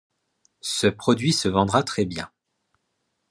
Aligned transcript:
Ce 0.61 0.87
produit 0.87 1.31
se 1.31 1.47
vendra 1.47 1.83
très 1.83 2.05
bien. 2.05 2.31